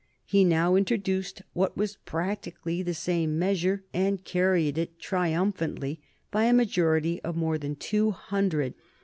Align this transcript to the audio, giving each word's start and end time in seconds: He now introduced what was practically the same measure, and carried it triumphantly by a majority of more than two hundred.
He 0.25 0.43
now 0.43 0.73
introduced 0.75 1.43
what 1.53 1.77
was 1.77 1.97
practically 2.05 2.81
the 2.81 2.95
same 2.95 3.37
measure, 3.37 3.83
and 3.93 4.23
carried 4.23 4.79
it 4.79 4.97
triumphantly 4.97 6.01
by 6.31 6.45
a 6.45 6.53
majority 6.53 7.21
of 7.21 7.35
more 7.35 7.59
than 7.59 7.75
two 7.75 8.09
hundred. 8.09 8.73